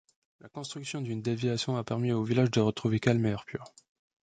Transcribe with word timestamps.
La 0.39 0.49
construction 0.49 1.03
d'une 1.03 1.21
déviation 1.21 1.77
a 1.77 1.83
permis 1.83 2.11
au 2.11 2.23
village 2.23 2.49
de 2.49 2.59
retrouver 2.59 2.99
calme 2.99 3.23
et 3.27 3.29
air 3.29 3.45
pur. 3.45 3.65